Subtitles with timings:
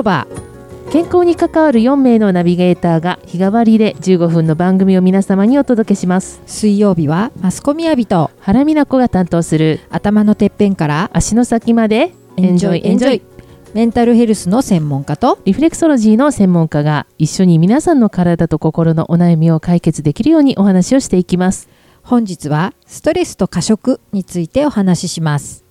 [0.00, 0.26] 広場。
[0.90, 6.40] 健康に関わる4名のナビゲーターが日替わりで15分の番組を皆様にお届けします。
[6.46, 12.12] 水曜日はマスコミアビと原美奈子が担当する頭のてっぺんから足の先まで。
[12.36, 13.22] エンジョイエンジョイ
[13.74, 15.38] メンタルヘルスの専門家と。
[15.44, 21.68] リフレクソロジーの専門家が一緒に皆さんの体と心のお悩みを解決できるようにお話をしていきます。
[22.02, 25.64] 本日はストレスと過食についてお話しします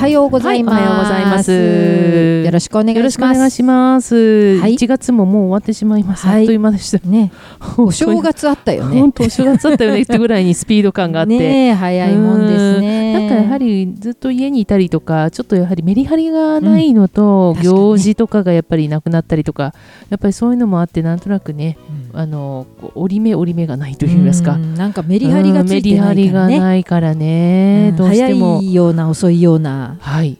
[0.00, 1.52] はようございます、はいおはようございます。
[1.52, 3.34] よろしくお願よろいします。
[3.34, 4.74] しくお願いします、はい。
[4.76, 6.40] 1月ももう終わってしまいます、はい。
[6.40, 7.06] あっという間でした。
[7.06, 7.30] ね。
[7.76, 8.98] お正月あったよね。
[8.98, 10.00] 本当お正月だったよね。
[10.00, 13.12] ってぐらいにスピード感があって、早いもんですね。
[13.12, 19.74] なんかやはりずっと家にいたりとかちょっとやはりメリハリがないのと、行事とかがやっぱりなくなったりとか
[20.08, 21.76] やっぱりそういうのもあってなんとなくね
[22.14, 24.74] あのこう折り目折り目がないといいますか、うん。
[24.74, 27.96] なんかメリハリがついてないうんメリハリがからねないからね、うん。
[27.96, 28.58] どうしても。
[28.60, 30.38] 早いような遅いようなはい。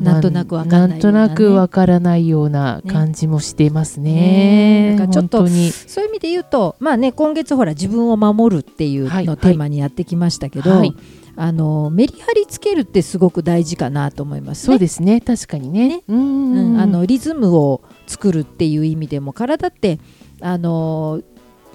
[0.00, 0.98] なんとなくわかんないようなね。
[0.98, 4.12] んとなくわからないような感じもしてますね。
[4.12, 10.94] ねなんかちょっとそういう意味で言うとまあね今月ほら自分を守るっていうはいのをテーマにやってきましたけど、はい。
[11.36, 14.72] あのメリハリつけるってすごく大事かなと思いますね。
[14.72, 15.20] そうですね。
[15.20, 16.02] 確かにね。
[16.08, 16.80] うん。
[16.80, 19.98] あのリズムを作るっていう意味でも体って
[20.40, 21.22] あの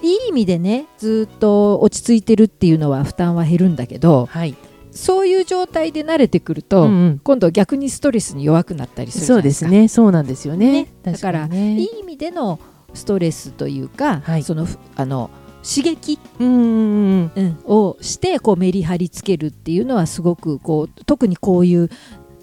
[0.01, 4.55] いい意味でねずっと落ち着いてるっていうのは負担は減るんだけどはい、
[4.99, 7.19] そういう状態で慣れてくると、うんうん。
[7.23, 9.71] 今度逆にストレスに弱くなったりするそうですか。
[9.71, 9.87] ですね。
[9.87, 10.83] そうなんですよね。
[10.83, 10.87] ね。
[11.03, 12.59] だ確からいい意味での
[12.93, 14.43] ストレスというか、はい。
[14.43, 15.29] そのふあの
[15.63, 17.57] 刺激、うんうんうんうん。
[17.65, 21.89] をしてこうメリハリつけるっていうのはすごくこう特にこういう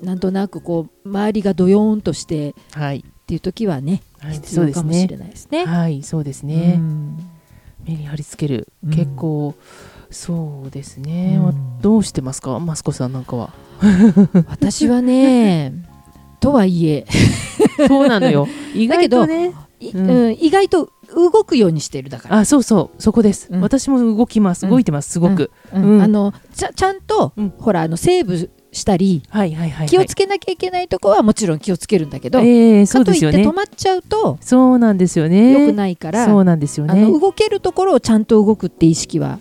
[0.02, 5.22] なんとなくこう周りがドヨーンとしてはい、っていう時はねはい、必そうです要かもしれね。
[5.22, 5.66] ないですね。
[5.66, 6.02] はい。
[6.02, 7.18] そうですね、うん。
[7.86, 8.90] メリハリつける、うん。
[8.94, 9.54] 結構
[10.10, 11.44] そうですね、うん。
[11.46, 12.58] わどうしてますか？
[12.58, 13.52] マスコさんなんかは。
[14.48, 15.72] 私はね
[16.40, 17.06] とはいえ。
[17.88, 18.48] そうなのよ。
[18.74, 19.52] 意外とね。
[19.80, 20.10] いうん。
[20.10, 23.02] うん意外と動くようにしてるだから、あそうそう。
[23.02, 23.60] そこです、うん。
[23.60, 24.64] 私も動きます。
[24.64, 24.70] うん。
[24.70, 25.10] 動いてます。
[25.10, 27.54] すごく、あのちゃちゃんと、うん。
[27.58, 35.52] ほらあのセーブしたりはいはいはい、はい、気をつけなきゃいけないとこはもちろん気をつけるんだけど、えー、そかといってうですよね止まっちゃうとそうなんですよね。
[35.52, 39.38] 良くないから、そうなんですよあねの動けるところをちゃんと動くって意識は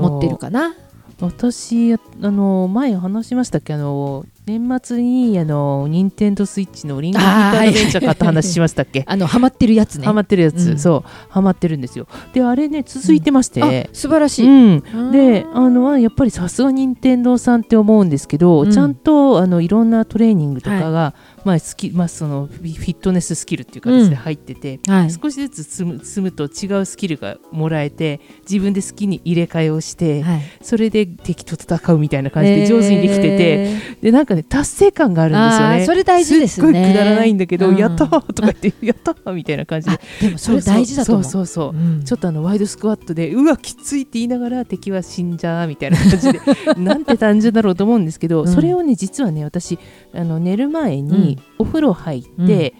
[0.00, 0.74] 持ってるかな？
[1.20, 3.74] 私あの前話しましたっけ？
[3.74, 9.04] あの年末にあの任天堂スイッチのリングフィットアドベンチャー買った話しましたっけ？
[9.06, 10.04] あのハマってるやつね。
[10.04, 10.78] ハマってるやつ、うん。
[10.80, 11.08] そう。
[11.28, 12.08] ハマってるんですよ。
[12.32, 14.48] であれね続いてまして、あ素晴らしい。
[14.48, 14.76] う
[15.10, 18.72] ん、であのやっぱりさすが任天堂さんって思うんですけど、うん。
[18.72, 21.14] ちゃんとあのいろんなトレーニングとかが、
[21.44, 25.10] まあスキまあ、そのフィットネススキルっていう形で入ってて、はい。
[25.10, 35.86] 少しずつ積む積むと違うスキルがもらえて自分で好きに入れ替えをして、はい、それで敵と戦うみたいな感じで上手にできてて、でなんかね達成感があるんですよね。
[35.86, 37.76] それ大事ですっごいねくだらないんだけど、うん。
[37.76, 39.94] やったーとか言ってやったーみたいな感じで。
[39.94, 41.24] あでもそれ大事だと思う。
[41.24, 41.72] そうそうそう。
[41.72, 42.04] そううん。
[42.04, 46.40] ちょっとあのワイドスクワットでうわきついって言いながら敵は死んじゃうみたいな感じで
[46.78, 48.48] なんて単純だろうと思うんですけど、うん。
[48.48, 49.78] それをね実はね私
[50.14, 52.74] あの寝る前にお風呂入って、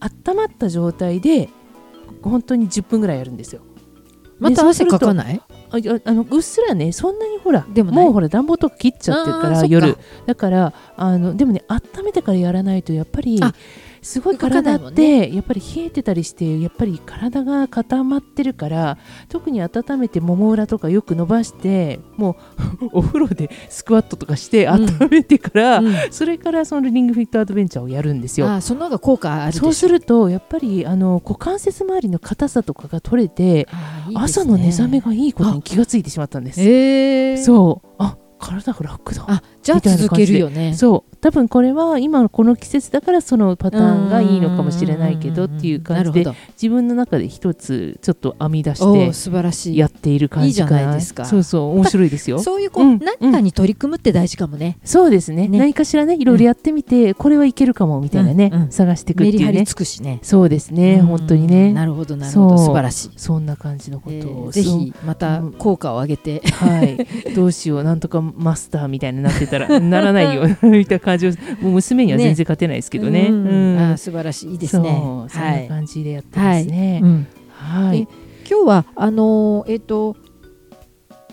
[0.00, 1.48] 温まった状態で
[2.22, 3.62] 本当に10分ぐらいやるんですよ。
[4.38, 5.40] また汗かかない？
[5.70, 9.96] ああのうっすらねそんなにほらでももうほら暖房とか切っちゃってるから夜
[10.26, 13.52] だからあのでもね温めてからやらないとやっぱりあ
[14.04, 18.98] すごい体って、やっぱり冷えてたりしてやっぱり体が固まってるから
[19.28, 22.36] 特に温めてもも裏とかよく伸ばしても
[22.82, 24.84] う お風呂でスクワットとかしてうん。
[24.84, 25.94] 温めてから、うん。
[26.10, 28.60] それからそのリングフィットアドベンチャーをやるんですよ。
[28.60, 29.50] その方が効果。
[29.52, 33.66] そうするとやっぱりあの股関節周りの硬さとかが取れてね。
[34.14, 36.60] 朝の寝覚めがいいことに気がついてしまったんです。
[36.60, 37.42] へー。
[37.42, 37.88] そう。
[37.98, 39.24] あ体が楽だ。
[39.26, 40.74] あじゃあ続けるよね。
[40.74, 41.16] そう。
[41.22, 46.26] 多分これは今のこの季節だからそのパターンがいいのかもしれないけどっていう感じで
[46.60, 48.78] 自分の中で一つちょっと編み出し
[49.14, 49.78] 素晴らしてい。
[49.78, 50.92] やっている感じかな。
[50.92, 51.24] いですか。
[51.24, 52.40] そうそう面白いですよ。
[52.40, 54.78] そういうこう、うん何かに取り組むって大事かもね。
[54.84, 55.48] そうですね。
[55.48, 55.58] ね。
[55.58, 58.70] 何かしらねいろいろやってみて、これはいけるかもみたいなね、うんうん。
[58.70, 59.64] 探していくっていうね。
[59.64, 60.18] くしね。
[60.22, 61.06] そうですねうん。
[61.06, 61.72] 本当にね。
[61.72, 62.58] なるほどなるほど。
[62.58, 63.10] 素晴らしい。
[63.16, 66.42] そんな感じのこえーとを、ぜひまた効果を上げて。
[66.46, 67.34] はい。
[67.34, 67.82] どうしよう。
[67.82, 71.30] なんとかマスターみたいになってたっ たらならないよみたいな感じを
[71.60, 73.28] もう娘には全然勝てないですけどね。
[73.28, 74.88] うんうんあー素晴らしいいいですね。
[74.90, 77.00] そうそんはない感じでやってますね。
[77.02, 78.08] うんはい、
[78.48, 80.16] 今日はあのーえっ、と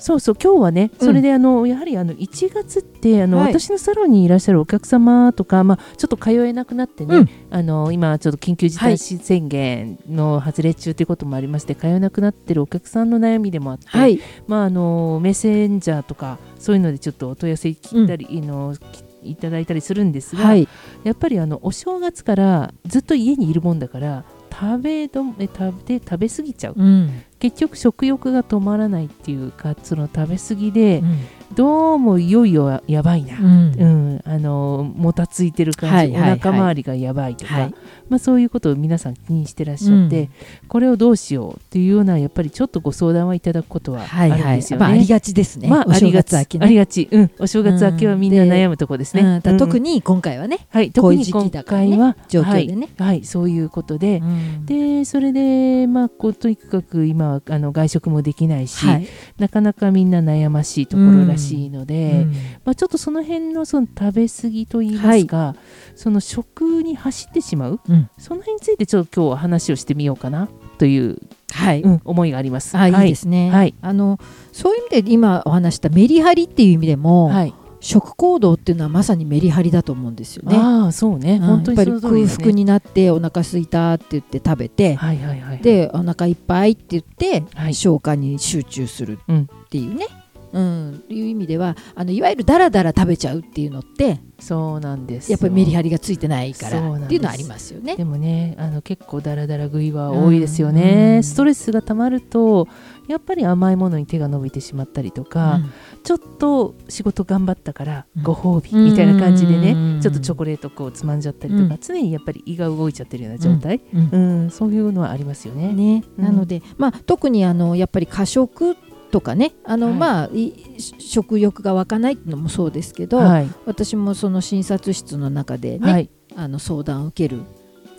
[0.02, 1.06] そうそう今日はね、うん。
[1.06, 3.54] それであのやはりあの1月ってあの、はい。
[3.54, 7.30] 私のサロンにいらっしゃるお客様とか、まあ、ちょっと通えなくなってね、うん。
[7.52, 14.20] あの今ちょっと緊急事態宣言の外れ中ということもありまして、通えなくなってるお客さんの悩みでもあって、はい。
[14.48, 20.68] まあ、あのメッセンジャーとかそういうのでちょっとお問い合わせ聞いたり、あのきいただいたりするんですが、はい。
[21.04, 24.26] やっぱりあのお正月からずっと家にいるもんだから
[24.62, 26.76] 食べどえ食べ食べ過ぎちゃう。
[26.78, 27.24] うん。
[27.40, 31.18] 結局食欲が止まらないっていうかその食べ過ぎでうん
[31.54, 34.16] どうもいよいよやばいな、ううん。
[34.16, 36.32] んあのもたついてる感じ、はいはいはい。
[36.34, 37.76] お腹周りがやばいとか、はい。
[38.10, 40.30] まあ、そういうことを皆さん気にしてらっしゃって、
[40.68, 44.40] これをどうしようっていうようなやっぱりちょっとご相談はいただくことはあはいはい。
[44.40, 44.86] るんですよね。
[44.86, 45.68] まあありがちですね。
[45.70, 46.48] まあ、ありがちね。
[46.60, 49.42] ありがち、うん、お正月明けはみんな悩むとこですね。
[49.42, 52.90] 特に、に今回はね、はい、特に今回は、状況でね。
[52.98, 53.26] はい、はい。
[53.26, 54.66] そういうことで、うん。
[54.66, 59.08] でそれで、まあ、こうとにかく今はあの外食もできないし、はい。
[59.40, 62.32] なかなかみんな悩ましいところらしいので、うん。
[62.66, 65.56] まあ、ちょっとその辺のその食べ過ぎといいますか、
[65.96, 68.10] その食に走ってしまううん。
[68.18, 71.18] その辺についてちょっと今日は話をしてみようかなという、
[71.52, 72.78] はい、うん、思いがあります。
[72.78, 73.10] あいはい。
[73.10, 73.76] ですね、はい。
[73.82, 74.20] あの
[74.52, 80.56] そういう意味で今お話したメリハリっていう意味でも、はい、食行動っていうのはまさにメリハリだと思うんですよね。
[80.56, 81.48] ああそうね、うん。
[81.48, 81.78] 本当に。
[81.78, 87.74] 空腹になってお腹空いたって言って食べて、はいはいはい、でお腹いっぱいって言って、はい。
[87.74, 90.08] 消化に集中するうんっていうね、
[90.54, 91.04] うん。
[91.10, 95.34] いう意味ではあのいわゆるダラダラ食べちゃうっていうのってそうなんですよ。
[95.34, 97.96] やっぱりメリハリがついてないからっていうのはありますよね。
[97.96, 101.24] でもねあの結構ダラダラ食いは多いですよね、うん。
[101.24, 102.68] ストレスがたまると
[103.08, 105.60] やっぱり甘いものに手が伸びてしまったりとか、
[106.04, 108.24] ちょっと仕事頑張ったからうん。
[108.24, 110.02] ご褒美みたいな感じでね、うん。
[110.02, 111.80] ちょっとチョコレートこうつまんじゃったりとか、うん。
[111.82, 114.10] 常にやっぱり胃が動いちゃってるような状態、うん。
[114.12, 114.50] うん。
[114.50, 115.74] そういうのはありますよね。
[115.74, 116.24] ね、うん。
[116.24, 118.76] なので、まあ、特にあのやっぱり過食
[119.12, 119.96] とかねあの、はい。
[119.96, 123.48] まあい食欲が湧かないっていうのもそうですけど、はい。
[123.66, 126.10] 私もその診察室の中でね、はい。
[126.36, 127.42] あの相談を受ける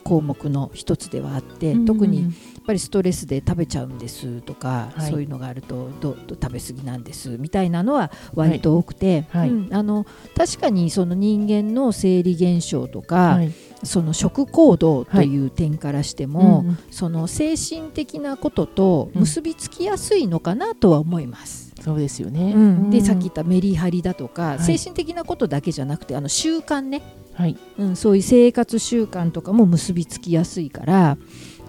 [0.04, 2.28] 項目の一つではあって、うん特にや
[2.64, 5.10] っぱりストレスで食べちゃうんですとか、はい。
[5.10, 9.46] そういうのがあるとどど食べ過ぎなんですみたいなのは割と多くて、あ
[9.82, 10.06] の
[10.36, 16.78] 確かにその人間の生理現象とか、はいその食行動という点からしても、うんうん。
[16.90, 21.72] その精神的なことと結びつきやすいのかなとは思います。
[21.80, 22.52] そうですよね。
[22.54, 22.90] うん。
[22.90, 23.04] でうん。
[23.04, 24.60] さっき言ったメリハリだとか、はい。
[24.60, 27.02] 精神的なことだけじゃなくてあの習慣ね、
[27.34, 27.56] はい。
[27.78, 31.16] うん、そういう生活習慣とかも結びつきやすいから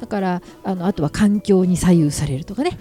[0.04, 2.78] だからあのあとは環境に左右されるとかねね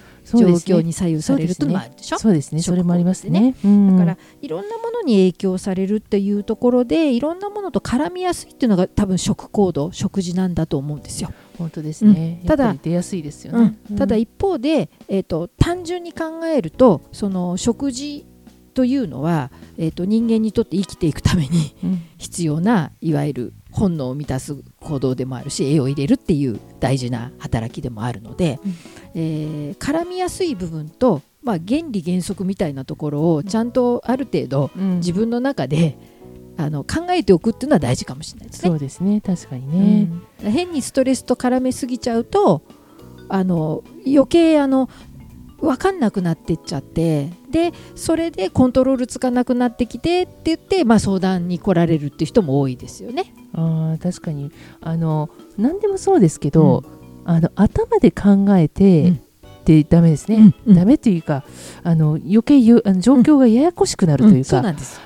[0.56, 2.18] 況に左右されるというのもあるでしょ？
[2.18, 2.60] そうですね。
[2.60, 3.54] 食それもありますね。
[3.64, 11.30] うんだからいろんなものに影響されるっていうところでいろんなものと絡みやすいっていうのが多分食行動食事なんだと思うんですよ。
[11.58, 12.40] 本当ですね。
[12.42, 13.96] うんただ出やすいですようねん。
[13.96, 18.26] ただ一方で、えー、と単純に考えるとその食事
[18.72, 28.74] というのは、えー、と人間にとって生きていくためにうん必要ないわゆる本能を満たす行動でもあるし栄養を入れるっていう大事な働きでもあるので、うん
[29.14, 35.96] えー絡みやすい部分と、まあ、原理原則みたいなところをちゃんとある程度うん自分の中で
[36.56, 38.68] あの考えておくっていうのは大事かもしれないですね。
[38.68, 39.20] そうですね。
[39.20, 40.08] 確かにね。
[40.42, 42.62] うん変にストレスと絡めすぎちゃうと
[43.28, 44.90] あの余計あの
[45.62, 53.32] 分かんなくなってっちゃってでそれでコントロールつかなくなってきてって言って、まあ、相談に来られるっていう人も多いですよね。
[53.54, 54.50] あー確かに。
[54.80, 56.82] あの何でもそうですけど、
[57.24, 59.20] あの頭で考えて、うん。
[59.62, 60.74] ってダメですね、うんうん。
[60.74, 61.44] ダメというか
[61.84, 64.62] あの余計ゆあの状況がややこしくなるというか。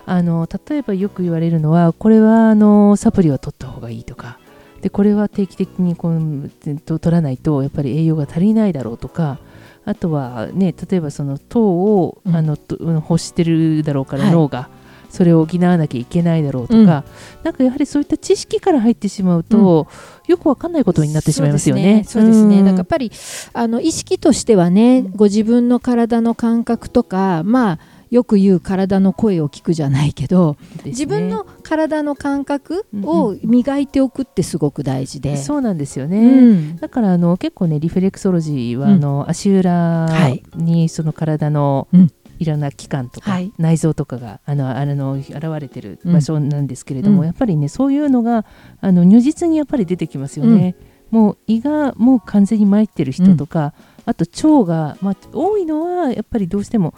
[0.06, 4.38] あの例えばよく言われるのはこれはあのサプリは取った方がいいとか
[4.80, 6.50] でこれは定期的にこう
[6.86, 9.38] と取らないとやっぱり栄養が足りないだろうとか
[9.86, 14.32] あとはね例えばその糖を、うんあの欲してるだろうから、はい。
[14.32, 14.68] 脳が
[15.08, 16.84] それを補わなきゃいけないだろうとか、うん。
[16.84, 17.04] な
[17.52, 19.86] んかやはりそういった知識から入ってしまうと、
[20.26, 22.04] よくわかんないことになってしまいますよね。
[22.06, 22.56] そうですね。
[22.56, 22.62] すね。
[22.62, 22.64] ん。
[22.64, 23.12] だからやっぱり
[23.52, 27.78] あの意識としてはね、ご自分の体の感覚とか、まあ
[28.10, 30.90] よく言う体の声を聞くじゃないけど、ね。
[30.90, 35.36] 自分の体の感覚を磨いておくってすごく大事で。
[35.36, 36.40] そうなんですようね。
[36.40, 36.76] ん。
[36.76, 38.94] だからあの結構ねリフレクソロジーは、うん。
[38.94, 40.42] あの足裏はい。
[40.54, 42.12] にその体のうん。
[42.38, 43.50] いろんな器官とか、はい。
[43.56, 47.26] 内臓とかがあのあの現れてる場所なんですけれども、うん。
[47.26, 48.44] やっぱりねそういうのが
[48.82, 50.76] あの如実にやっぱり出てきますよね。
[51.10, 53.72] もう胃がもう完全に参ってる人とか、
[54.04, 56.94] あと腸が、まあ、多いのはやっぱりどうしても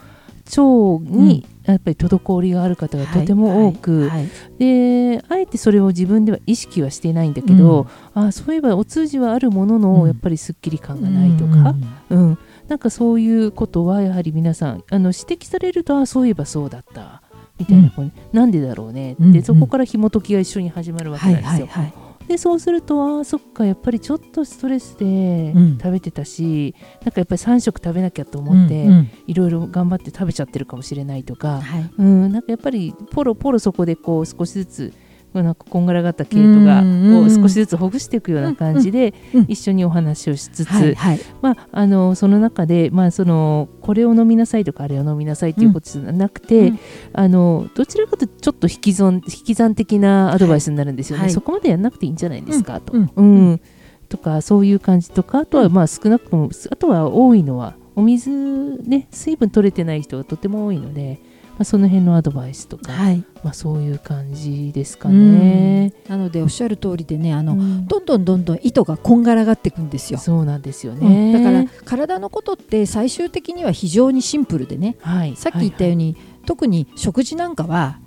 [0.57, 0.61] 腸
[1.03, 4.09] にやっぱり滞りがある方がとても多く、はい。
[4.09, 4.29] はい。
[4.57, 10.07] であえてそれを自分では意識はしていないんだけど、あそういえばお通じはあるものの、うん。
[10.07, 11.75] やっぱりすっきり感がないとか、
[12.09, 12.37] うん。
[12.67, 17.21] なんかそういうことはやはり皆さんあの指摘されるとあそういえばそうだった。
[17.57, 19.43] みたいな、こうねなんでだろうねって、うんうん。
[19.43, 21.67] そこから紐解きが一緒に始まるわけはいなんですよ。
[21.67, 25.79] はいはいでそうするとあそっかやっぱりちょっとストレスでん。
[25.79, 29.11] 食べてたし、なんかやっぱり3食食べなきゃと思って、うんうん。
[29.25, 31.89] いろいろ頑張って食べちゃってるかもしれないとか、はい。
[31.97, 34.93] うん、なんかやっぱりポロポロそこでこう少しずつ
[35.33, 39.13] なんかこんがらがった毛糸がを少しずつほぐしていくような感じで
[39.47, 40.95] 一緒にお話をしつつ、
[41.41, 46.79] まあ、あのその中で、まあ、そのこれを飲みなさいとかあれを飲みなさいということじゃなくて、うん。
[47.13, 51.31] あのどちらかというとちょっと引き算引き算的なアドバイスになるんですよね、はい。
[51.31, 52.93] そこまでやんなくていいんじゃないですかと。
[52.93, 53.11] うん。
[53.15, 53.61] うん。
[54.09, 61.21] とかそういう感じとかあとはまあ少なくともあとは多いのはお水ね水分取れてない人がとても多いので、
[61.59, 63.21] まあ、その辺のアドバイスとか、はい。
[63.43, 65.93] まあ、そういう感じですかね。
[66.07, 67.85] なのでおっしゃる通りでねあの、うん。
[67.85, 70.19] どんどんどんどん糸がこんがらがっていくんですよ。
[70.19, 71.31] そうなんですようね。
[71.31, 71.33] ん。
[71.33, 77.99] だから体のことって最終的には非常にシンプルでねはい、さっき言ったように、特に食事なんかは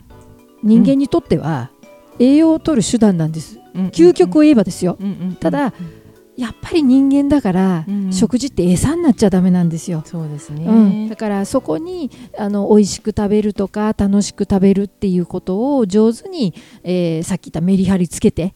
[0.62, 1.70] 人間にとっては
[2.18, 5.34] 栄養を取る手段なんです、に究極を言えばですよ、うんうんうん。
[5.34, 5.74] ただ
[6.36, 8.12] やっぱり人間だから、うんうん。
[8.12, 10.02] 食事って餌になっちゃダメなんですよ。
[10.04, 18.54] そうですね、うん、だからそこにあの美味しく食べるとか楽しく食べるっていうことを上手に、えーさっき言ったメリハリつけて、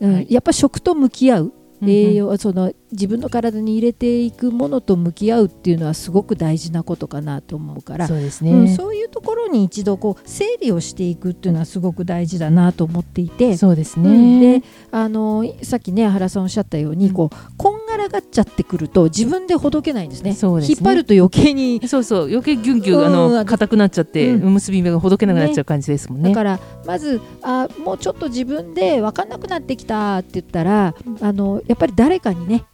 [0.00, 0.14] うん。
[0.14, 0.26] はい。
[0.30, 1.44] やっぱ食と向き合う。
[1.44, 1.90] うんうん。
[1.90, 8.06] 栄養、その自分の体に入れていくものと向き合うっていうのはすごく大事なことかなと思うから。
[8.06, 13.56] そうですね、うん、そういうところに一度こう整理をしていくっていうのはすごく大事だなと思っていて。
[13.56, 17.12] そうですうんね、であのさっきね原さんおっしゃったように、うん。
[17.12, 20.34] こうこんがらがっちゃってくると自分でほどけないんですね。
[20.34, 20.76] そうですね。
[20.78, 21.86] 引っ張ると余計に。
[21.88, 22.26] そうそう。
[22.26, 23.34] 余計ギュンギュンあうん。
[23.34, 24.54] の硬くなっちゃって、うん。
[24.54, 26.30] 結び目がほどけなくなっちゃう感じですもんね。
[26.30, 32.64] だからまずあもうちょっと自分で分かんなくなってきたって言ったらあのやっぱり誰かにね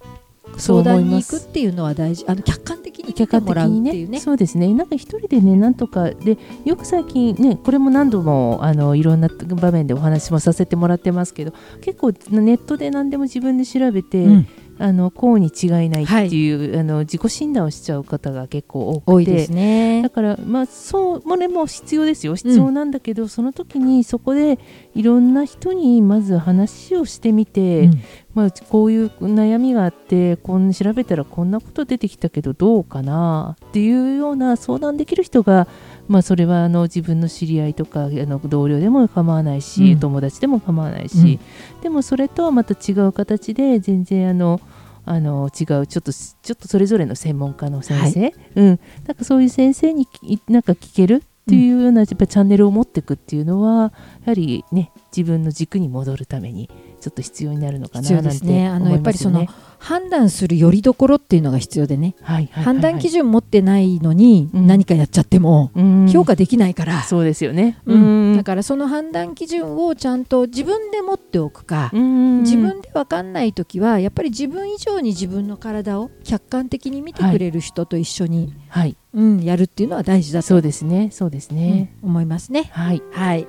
[0.59, 4.21] 相談に行くっていうのは大事あの客観的に見客観てもらう的にねっていうね。
[4.21, 4.73] そうですね。
[4.75, 14.49] なんか一人でねなんとかでよく最近ねこれも何度もあのいろんな場面でお話もさせてもらってますけど結構ネットで何でも自分で調べて、うん。
[14.79, 19.13] あのこうに違いないっていう、あの自己診断をしちゃう方が結構多くて。
[19.13, 20.03] 多いですね。
[20.03, 20.11] だ。
[20.11, 22.35] からまあそうもねも必要ですよ。
[22.35, 24.59] 必要なんだけど、その時にそこで
[24.95, 28.03] いろんな人にまず話をしてみて、うん
[28.35, 35.69] まあ、こういう悩みがあってこん調べたらこんなこと出てきたけどどうかなっていうような相談できる人が、
[36.09, 40.01] まあ、それはあの自分の知り合いとかあの同僚でも構わないし、うん。
[40.01, 41.39] 友達でも構わないし、
[41.83, 44.61] でもそれとはまた違う形で全然あの
[45.05, 53.93] あの違うちょっとちょっとそれぞれの専門家の先生、うん、なんかそういう先生にきなんか聞けるっていうような、やっぱチャンネルを持っていくっていうのは
[54.25, 56.71] やはりね自分の軸に戻るために
[57.03, 58.69] ちょっと必要になるのかな必要ですね。
[58.69, 59.37] なんて思いますよね。
[59.37, 62.65] あのやっぱりその判断するよりどころっていうのが必要でね、はいはいはいはい。
[62.65, 64.67] 判断基準持ってないのにうん。
[64.69, 66.09] 何かやっちゃってもうん。
[66.09, 67.81] 評価できないから、そうですよね。
[67.87, 68.03] うん。
[68.03, 68.37] うん。
[68.37, 78.97] だからその判断基準をちゃんと自分で持っておくか、うん自分で分かんない時はやっぱり自分以上に自分の体を客観的に見てくれる人と一緒に、はい。
[79.15, 81.11] うん、やるっていうのは大事だとそうですね。
[81.11, 81.93] そうですね。
[82.05, 82.71] うん思いますね。
[82.73, 83.03] はい。
[83.11, 83.49] はい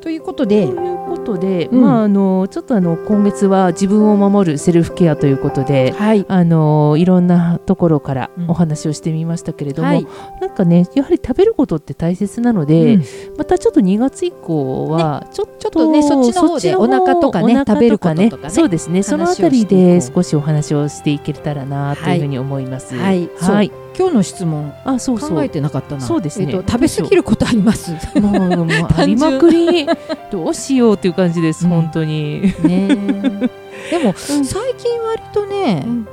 [0.00, 1.80] ということでということで、うん。
[1.82, 5.92] まああのちょっとあの今月は自分を守るセルフケアということで。
[5.92, 6.24] はい。
[6.28, 8.50] あのいろんなところからうん。
[8.50, 10.06] お話をしてみましたけれども、はい。
[10.40, 13.04] なんかねやはり食べることって大切なので、うん。
[13.36, 18.50] またちょっと2月以降はちょ,、ちょっとねそっちの方でお腹とかね食べることとかね。
[18.50, 19.02] そうですね。
[19.02, 22.94] そのあ話たりで少しお話をしていけたらなというふうに思います。
[22.96, 23.28] はい。
[23.38, 25.30] はい、今日の質問あそうそう。
[25.30, 26.00] 考えてなかったな。
[26.00, 26.46] そうですね。
[26.48, 27.92] えっと食べ過ぎることあります？
[28.18, 29.86] もうもうありまくり
[30.30, 31.70] どうしようっていう感じです、うん。
[31.70, 32.42] 本当に。
[32.62, 32.88] ね。
[33.90, 34.14] でもうん。
[34.14, 36.08] 最近割とね、うん。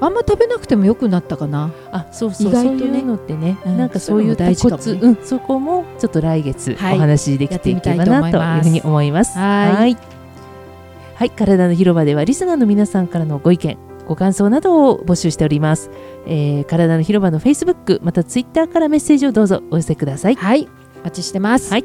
[0.00, 1.70] あんま食べなくてもよくなったかな。
[1.90, 2.48] あそうそう。
[2.50, 2.78] 意外とね。
[2.78, 3.78] そういうのってね、うん。
[3.78, 6.96] なんかそういう大事コツ、うん、そこもちょっと来月はい。
[6.96, 9.38] お話できていけばなというふうに思います。
[9.38, 9.72] はい。
[9.74, 9.96] はい。
[11.14, 11.30] はい。
[11.30, 15.90] 体の広場ではリスナーの皆さんからのご意見ご感想などを募集しております、
[16.26, 20.34] えー、体の広場のフェイスブックまたツイッターからメッセージをどうぞお寄せください。
[20.34, 20.68] はい。
[21.00, 21.84] お待ちしてます、はい。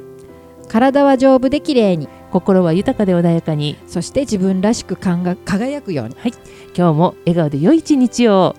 [0.67, 2.09] 体は丈夫で綺麗に。
[2.31, 3.77] 心は豊かで穏やかに。
[3.87, 6.15] そして自分らしく輝くように。
[6.75, 8.55] 今日も笑顔で良い一日を。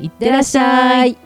[0.00, 1.12] いってらっしゃい。
[1.12, 1.16] い